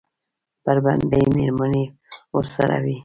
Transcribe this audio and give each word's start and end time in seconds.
بربنډې 0.63 1.21
مېرمنې 1.35 1.83
ورسره 2.35 2.77
وې. 2.83 2.95